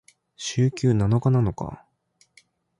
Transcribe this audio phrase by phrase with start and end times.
[0.35, 1.85] 週休七日なのか？